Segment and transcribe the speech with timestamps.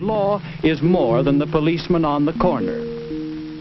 [0.00, 2.82] Law is more than the policeman on the corner,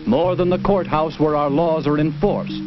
[0.05, 2.61] more than the courthouse where our laws are enforced,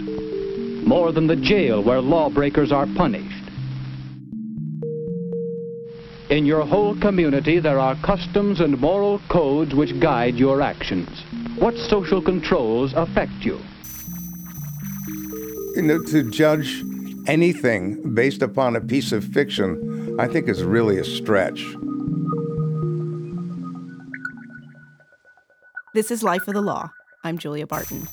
[0.87, 3.45] more than the jail where lawbreakers are punished.
[6.31, 11.09] In your whole community, there are customs and moral codes which guide your actions.
[11.59, 13.61] What social controls affect you?
[15.75, 16.83] You know, to judge
[17.27, 21.65] anything based upon a piece of fiction, I think is really a stretch.
[25.95, 26.91] This is Life of the Law.
[27.25, 28.07] I'm Julia Barton.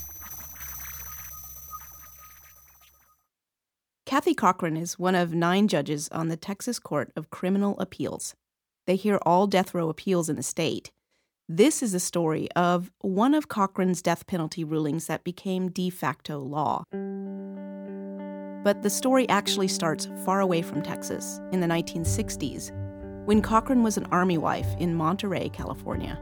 [4.05, 8.35] Cathy Cochran is one of nine judges on the Texas Court of Criminal Appeals.
[8.85, 10.91] They hear all death row appeals in the state.
[11.49, 16.39] This is a story of one of Cochran's death penalty rulings that became de facto
[16.39, 16.83] law.
[18.63, 22.71] But the story actually starts far away from Texas in the 1960s,
[23.25, 26.17] when Cochran was an army wife in Monterey, California.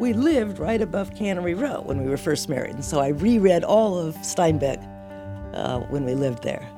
[0.00, 3.62] We lived right above Cannery Row when we were first married, and so I reread
[3.62, 4.82] all of Steinbeck
[5.54, 6.68] uh, when we lived there.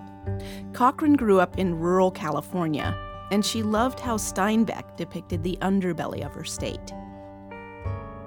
[0.75, 2.95] Cochran grew up in rural California,
[3.31, 6.93] and she loved how Steinbeck depicted the underbelly of her state.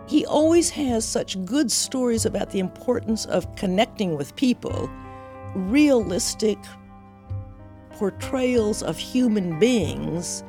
[0.08, 4.90] He always has such good stories about the importance of connecting with people,
[5.56, 6.58] realistic
[7.92, 10.44] portrayals of human beings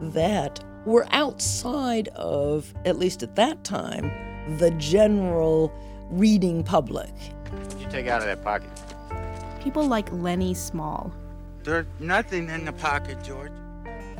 [0.00, 4.10] that were outside of, at least at that time,
[4.58, 5.72] the general
[6.10, 7.10] reading public.
[7.50, 8.70] What'd you take out of that pocket?
[9.60, 11.12] People like Lennie Small.
[11.64, 13.50] There's nothing in the pocket, George.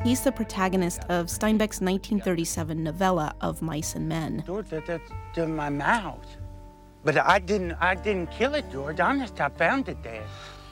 [0.03, 4.43] He's the protagonist of Steinbeck's 1937 novella of Mice and Men.
[4.45, 6.25] George, that, that's in my mouth.
[7.07, 8.99] But I didn't I didn't kill it, George.
[8.99, 10.25] Honest, I found it there.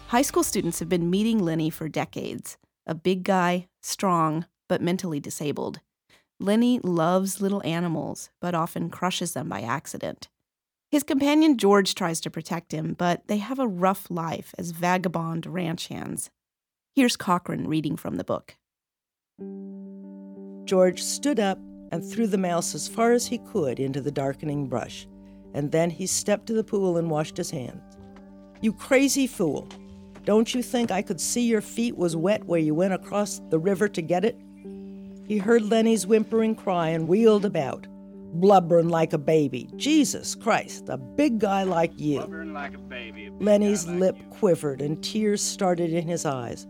[0.08, 2.58] High school students have been meeting Lennie for decades.
[2.86, 5.80] A big guy, strong, but mentally disabled.
[6.38, 10.28] Lennie loves little animals, but often crushes them by accident.
[10.92, 15.46] His companion George tries to protect him, but they have a rough life as vagabond
[15.46, 16.32] ranch hands.
[16.94, 18.58] Here's Cochran reading from the book.
[20.66, 21.60] George stood up
[21.94, 25.08] and threw the mouse as far as he could into the darkening brush,
[25.56, 27.82] and then he stepped to the pool and washed his hands.
[28.62, 29.68] You crazy fool!
[30.26, 33.60] Don't you think I could see your feet was wet where you went across the
[33.60, 34.38] river to get it?
[35.28, 37.88] He heard Lennie's whimpering cry and wheeled about,
[38.34, 39.70] blubbering like a baby.
[39.76, 42.20] Jesus Christ, a big guy like you.
[42.20, 44.26] Blubbering Like a baby, a Lennie's like lip you.
[44.26, 46.68] quivered and tears started in his eyes.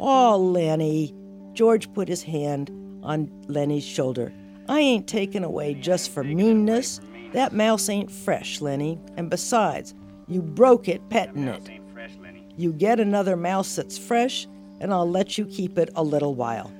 [0.00, 1.14] Oh, Lennie.
[1.52, 2.70] George put his hand
[3.04, 4.32] on Lennie's shoulder.
[4.68, 7.00] I ain't taken away just for meanness.
[7.34, 9.00] That mouse ain't fresh, Lennie.
[9.16, 9.92] And besides,
[10.28, 11.68] you broke it petting it.
[11.68, 12.46] Ain't fresh, Lennie.
[12.56, 14.46] You get another mouse that's fresh,
[14.80, 16.72] and I'll let you keep it a little while.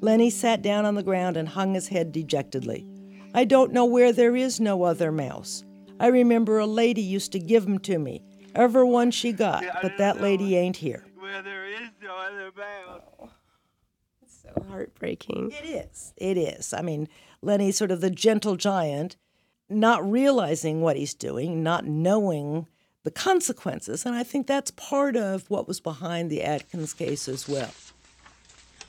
[0.00, 2.86] Lennie sat down on the ground and hung his head dejectedly.
[3.34, 5.62] I don't know where there is no other mouse.
[6.00, 8.22] I remember a lady used to give 'em to me,
[8.54, 11.04] ever one she got, but that lady ain't here.
[11.18, 13.02] Where there is no other mouse.
[13.20, 13.28] Oh.
[14.22, 15.52] It's so heartbreaking.
[15.52, 16.14] It is.
[16.16, 16.72] It is.
[16.72, 17.08] I mean,
[17.42, 19.16] Lennie's sort of the gentle giant,
[19.68, 22.66] not realizing what he's doing, not knowing
[23.04, 24.04] the consequences.
[24.04, 27.70] And I think that's part of what was behind the Atkins case as well.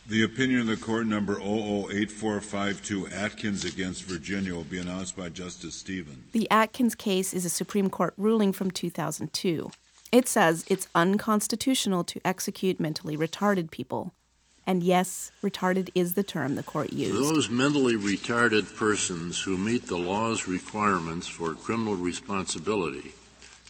[0.07, 5.73] The opinion of the court number 008452 Atkins against Virginia will be announced by Justice
[5.73, 6.31] Stevens.
[6.31, 9.71] The Atkins case is a Supreme Court ruling from 2002.
[10.11, 14.13] It says it's unconstitutional to execute mentally retarded people.
[14.67, 17.13] And yes, retarded is the term the court used.
[17.13, 23.13] Those mentally retarded persons who meet the law's requirements for criminal responsibility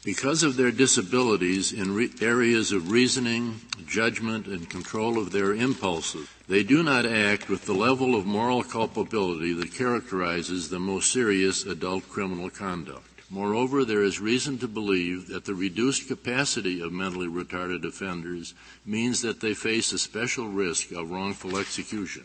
[0.05, 6.29] because of their disabilities in re- areas of reasoning, judgment, and control of their impulses,
[6.47, 11.65] they do not act with the level of moral culpability that characterizes the most serious
[11.65, 13.14] adult criminal conduct.
[13.29, 18.53] Moreover, there is reason to believe that the reduced capacity of mentally retarded offenders
[18.85, 22.23] means that they face a special risk of wrongful execution.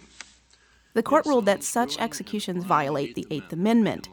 [0.92, 4.08] The court ruled that such executions violate the Eighth Amendment.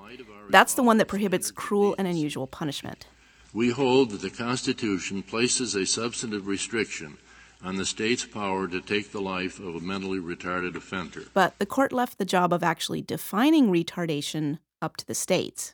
[0.50, 3.07] That's the one that prohibits cruel and unusual punishment.
[3.54, 7.18] We hold that the Constitution places a substantive restriction
[7.63, 11.24] on the state's power to take the life of a mentally retarded offender.
[11.33, 15.74] But the court left the job of actually defining retardation up to the states.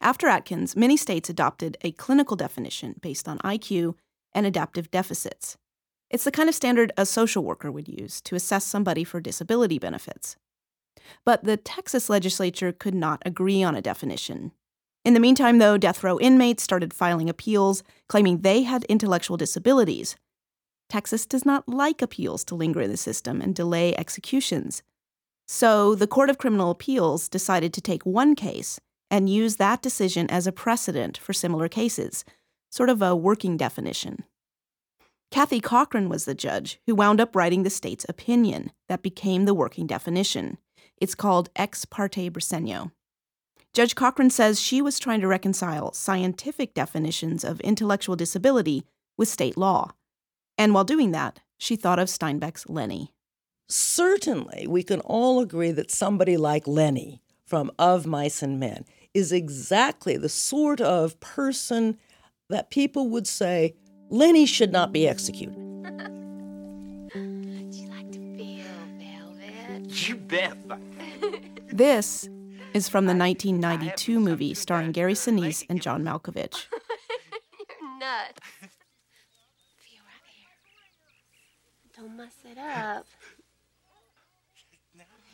[0.00, 3.94] After Atkins, many states adopted a clinical definition based on IQ
[4.32, 5.56] and adaptive deficits.
[6.10, 9.78] It's the kind of standard a social worker would use to assess somebody for disability
[9.78, 10.36] benefits.
[11.24, 14.52] But the Texas legislature could not agree on a definition.
[15.04, 20.16] In the meantime, though, death row inmates started filing appeals claiming they had intellectual disabilities.
[20.88, 24.82] Texas does not like appeals to linger in the system and delay executions.
[25.46, 28.80] So the Court of Criminal Appeals decided to take one case
[29.14, 32.24] and use that decision as a precedent for similar cases,
[32.68, 34.24] sort of a working definition.
[35.30, 39.54] Cathy Cochran was the judge who wound up writing the state's opinion that became the
[39.54, 40.58] working definition.
[40.96, 42.90] It's called Ex parte Briseno.
[43.72, 48.82] Judge Cochran says she was trying to reconcile scientific definitions of intellectual disability
[49.16, 49.92] with state law.
[50.58, 53.12] And while doing that, she thought of Steinbeck's Lennie.
[53.68, 58.84] Certainly, we can all agree that somebody like Lennie from Of Mice and Men
[59.14, 61.96] is exactly the sort of person
[62.50, 63.74] that people would say
[64.10, 65.56] Lennie should not be executed.
[69.86, 70.56] You bet.
[71.68, 72.28] This
[72.72, 76.66] is from the 1992 movie starring Gary Sinise and John Malkovich.
[77.80, 78.40] You're nuts.
[79.78, 80.48] Feel right here.
[81.96, 83.06] Don't mess it up.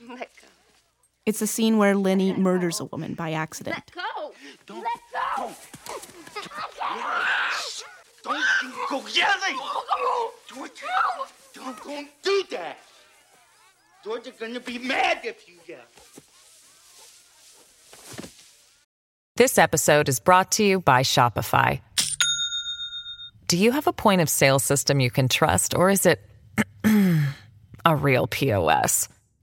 [0.09, 0.49] Let go.
[1.27, 3.77] It's a scene where Lennie murders a woman by accident.
[3.77, 4.33] Let go.
[4.67, 5.01] Don't- Let
[5.37, 5.53] go.
[8.23, 9.59] Don't you go yelling!
[10.47, 10.73] Georgia,
[11.55, 12.79] don't, don't do that!
[14.05, 15.79] Georgia's gonna be mad if you yell.
[19.37, 21.81] This episode is brought to you by Shopify.
[23.47, 26.21] Do you have a point of sale system you can trust, or is it
[27.85, 29.09] a real POS?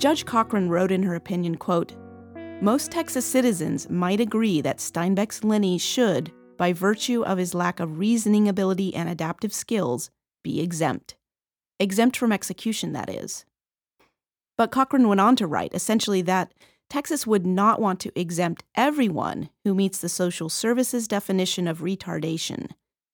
[0.00, 1.94] Judge Cochran wrote in her opinion, quote,
[2.62, 7.98] Most Texas citizens might agree that Steinbeck's Lennie should, by virtue of his lack of
[7.98, 10.10] reasoning ability and adaptive skills,
[10.42, 11.16] be exempt.
[11.78, 13.44] Exempt from execution, that is.
[14.56, 16.54] But Cochran went on to write essentially that
[16.88, 22.70] Texas would not want to exempt everyone who meets the social services definition of retardation.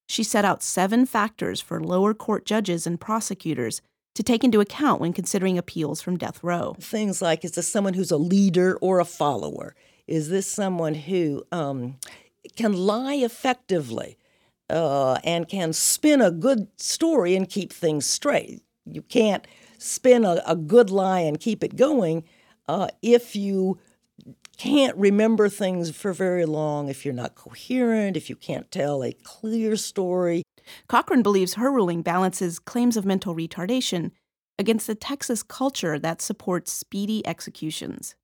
[0.08, 3.82] She set out seven factors for lower court judges and prosecutors
[4.16, 6.74] to take into account when considering appeals from death row.
[6.80, 9.74] Things like is this someone who's a leader or a follower?
[10.06, 11.96] Is this someone who um,
[12.56, 14.16] can lie effectively
[14.70, 18.62] uh, and can spin a good story and keep things straight?
[18.86, 19.46] You can't
[19.78, 22.24] spin a, a good lie and keep it going
[22.68, 23.78] uh, if you
[24.56, 29.12] can't remember things for very long, if you're not coherent, if you can't tell a
[29.12, 30.42] clear story.
[30.88, 34.10] Cochran believes her ruling balances claims of mental retardation
[34.58, 38.14] against the Texas culture that supports speedy executions.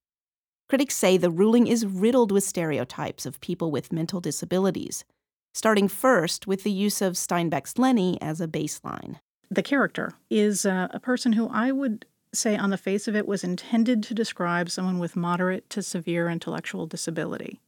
[0.69, 5.05] Critics say the ruling is riddled with stereotypes of people with mental disabilities,
[5.53, 9.17] starting first with the use of Steinbeck's Lennie as a baseline.
[9.51, 13.29] The character is uh, a person who I would say, on the face of it,
[13.29, 17.61] was intended to describe someone with moderate to severe intellectual disability,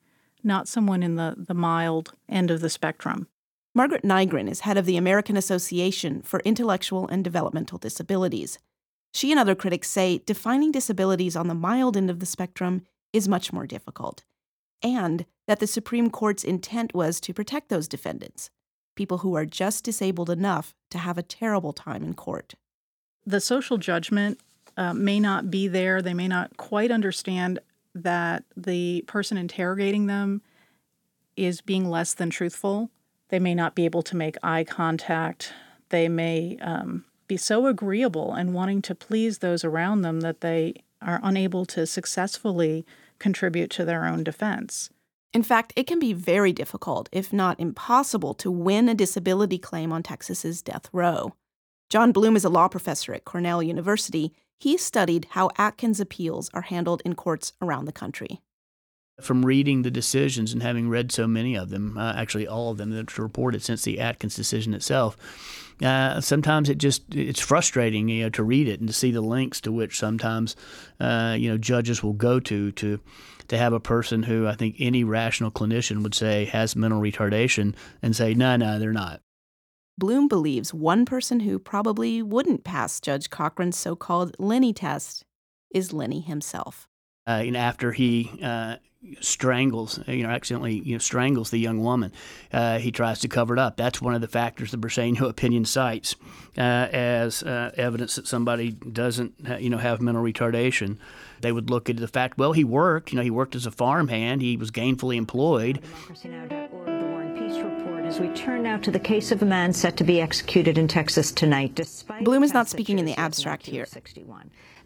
[0.43, 3.29] not someone in the, the mild end of the spectrum.
[3.77, 8.57] Margaret Nygren is head of the American Association for Intellectual and Developmental Disabilities.
[9.13, 13.27] She and other critics say defining disabilities on the mild end of the spectrum is
[13.27, 14.23] much more difficult,
[14.81, 18.49] and that the Supreme Court's intent was to protect those defendants,
[18.95, 22.55] people who are just disabled enough to have a terrible time in court.
[23.27, 24.39] The social judgment
[24.77, 26.01] uh, may not be there.
[26.01, 27.59] They may not quite understand
[27.93, 30.43] that the person interrogating them
[31.37, 32.91] is being less than truthful.
[33.35, 35.53] They may not be able to make eye contact.
[35.89, 40.85] They may um, be so agreeable and wanting to please those around them that they
[41.03, 42.87] are unable to successfully
[43.19, 44.89] contribute to their own defense.
[45.33, 49.91] In fact, it can be very difficult, if not impossible, to win a disability claim
[49.91, 51.35] on Texas's death row.
[51.91, 54.33] John Blume is a law professor at Cornell University.
[54.61, 58.41] He studied how Atkins appeals are handled in courts around the country.
[59.21, 62.79] From reading the decisions and having read so many of them, uh, actually all of
[62.79, 65.17] them that's reported since the Atkins decision itself,
[65.83, 69.21] uh, sometimes it just it's frustrating, you know, to read it and to see the
[69.21, 70.57] links to which sometimes,
[70.99, 72.99] uh, you know, judges will go to to
[73.49, 77.75] to have a person who I think any rational clinician would say has mental retardation
[78.03, 79.21] and say, no, no, they're not.
[79.97, 85.25] Blume believes one person who probably wouldn't pass Judge Cochran's so called Lennie test
[85.71, 86.89] is Lennie himself.
[87.27, 88.77] Uh, and after he uh,
[89.21, 92.13] strangles, you know, accidentally, you know, strangles the young woman.
[92.53, 93.77] Uh, he tries to cover it up.
[93.77, 96.17] That's one of the factors the Briseno opinion cites
[96.57, 100.99] uh, as uh, evidence that somebody doesn't, you know, have mental retardation.
[101.41, 103.13] They would look at the fact, well, he worked.
[103.13, 104.43] You know, he worked as a farmhand.
[104.43, 105.81] He was gainfully employed.
[108.05, 110.89] As we turn now to the case of a man set to be executed in
[110.89, 113.87] Texas tonight, despite Blume is not speaking in the abstract here.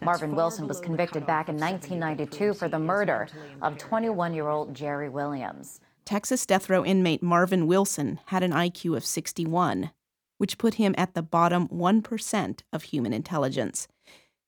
[0.01, 3.29] Marvin Wilson was convicted back in 1992 for the murder
[3.63, 5.81] of 21 year old Jerry Williams.
[6.05, 9.91] Texas death row inmate Marvin Wilson had an IQ of 61,
[10.39, 13.89] which put him at the bottom 1% of human intelligence.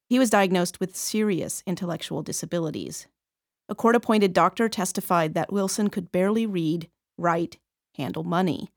[0.09, 3.07] He was diagnosed with serious intellectual disabilities.
[3.69, 6.89] A court appointed doctor testified that Wilson could barely read,
[7.19, 7.59] write,
[7.97, 8.71] handle money.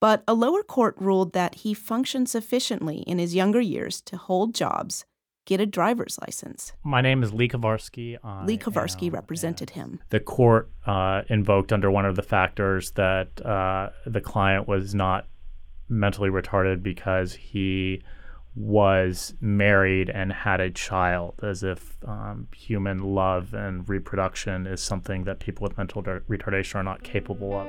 [0.00, 4.54] But a lower court ruled that he functioned sufficiently in his younger years to hold
[4.54, 5.04] jobs,
[5.46, 6.72] get a driver's license.
[6.84, 8.16] My name is Lee Kovarsky.
[8.22, 10.00] I Lee Kovarsky represented him.
[10.10, 15.26] The court uh, invoked under one of the factors that uh, the client was not
[15.88, 18.02] mentally retarded because he
[18.54, 25.24] was married and had a child, as if um, human love and reproduction is something
[25.24, 27.66] that people with mental retardation are not capable of.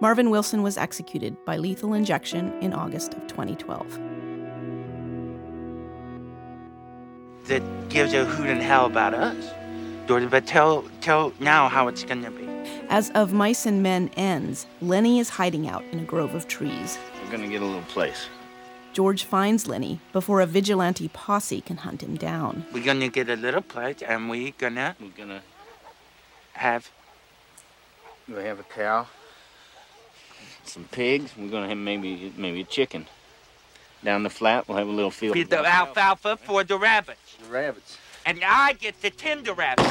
[0.00, 4.17] Marvin Wilson was executed by lethal injection in August of 2012.
[7.48, 9.52] That gives a hoot and hell about us.
[10.06, 12.46] But tell, tell now how it's going to be.
[12.90, 16.98] As of Mice and Men ends, Lennie is hiding out in a grove of trees.
[17.24, 18.26] We're going to get a little place.
[18.92, 22.66] George finds Lennie before a vigilante posse can hunt him down.
[22.72, 25.42] We're going to get a little place and we're going to We're going to
[26.52, 26.90] have
[28.28, 29.06] we have a cow,
[30.64, 31.32] some pigs.
[31.38, 33.06] We're going to have maybe maybe a chicken.
[34.04, 35.34] Down the flat, we'll have a little field.
[35.34, 37.36] feed the alfalfa for the rabbits.
[37.42, 37.98] The rabbits.
[38.24, 39.88] And I get the tender rabbits.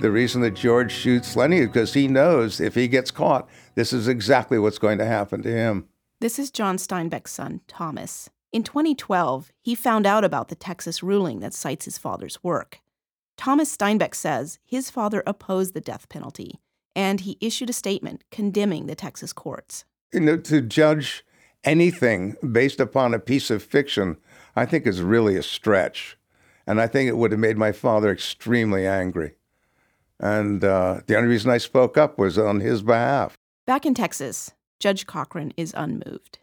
[0.00, 3.92] The reason that George shoots Lennie is because he knows if he gets caught, this
[3.92, 5.88] is exactly what's going to happen to him.
[6.20, 8.30] This is John Steinbeck's son, Thomas.
[8.52, 12.80] In 2012, he found out about the Texas ruling that cites his father's work.
[13.38, 16.60] Thomas Steinbeck says his father opposed the death penalty,
[16.96, 19.84] and he issued a statement condemning the Texas courts.
[20.12, 21.24] You know, to judge
[21.62, 24.16] anything based upon a piece of fiction,
[24.56, 26.18] I think is really a stretch.
[26.66, 29.34] And I think it would have made my father extremely angry.
[30.18, 33.36] And uh, the only reason I spoke up was on his behalf.
[33.66, 36.40] Back in Texas, Judge Cochran is unmoved.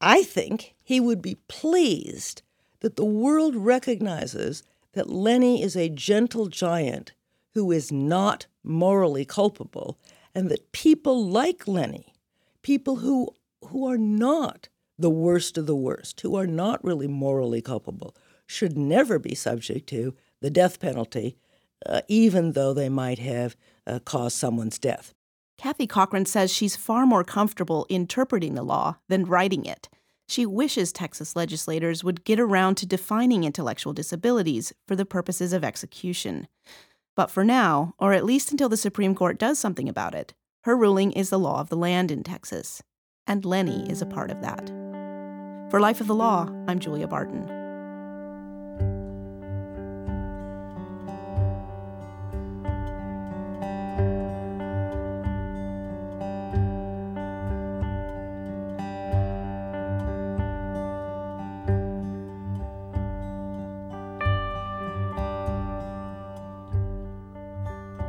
[0.00, 2.42] I think he would be pleased
[2.80, 4.64] that the world recognizes
[4.98, 7.12] that Lennie is a gentle giant
[7.54, 9.96] who is not morally culpable,
[10.34, 12.12] and that people like Lennie,
[12.62, 13.28] people who,
[13.66, 18.76] who are not the worst of the worst, who are not really morally culpable, should
[18.76, 21.36] never be subject to the death penalty
[21.86, 25.14] uh, even though they might have uh, caused someone's death.
[25.56, 29.88] Cathy Cochran says she's far more comfortable interpreting the law than writing it.
[30.28, 35.64] She wishes Texas legislators would get around to defining intellectual disabilities for the purposes of
[35.64, 36.48] execution.
[37.16, 40.76] But for now, or at least until the Supreme Court does something about it, her
[40.76, 42.82] ruling is the law of the land in Texas.
[43.26, 44.68] And Lennie is a part of that.
[45.70, 47.57] For Life of the Law, I'm Julia Barton.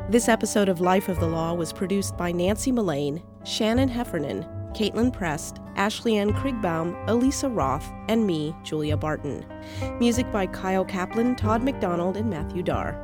[0.10, 5.14] This episode of Life of the Law was produced by Nancy Mullane, Shannon Heffernan, Caitlin
[5.14, 9.46] Prest, Ashley Ann Krigbaum, Elisa Roth, and me, Julia Barton.
[10.00, 12.98] Music by Kyle Kaplan, Todd McDonald, and Matthew Darr.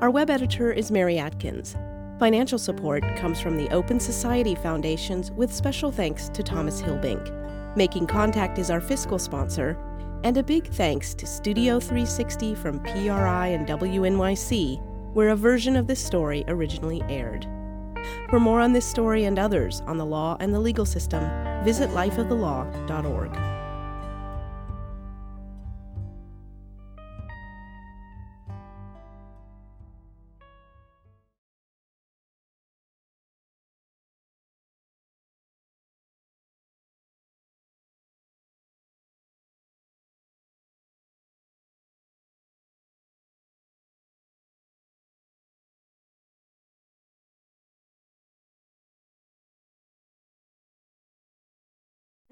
[0.00, 1.76] Our web editor is Mary Atkins.
[2.18, 7.76] Financial support comes from the Open Society Foundations with special thanks to Thomas Hilbink.
[7.76, 9.76] Making Contact is our fiscal sponsor,
[10.24, 15.86] and a big thanks to Studio 360 from PRI and WNYC where a version of
[15.86, 17.46] this story originally aired.
[18.28, 21.22] For more on this story and others on the law and the legal system,
[21.64, 23.55] visit lifeofthelaw.org.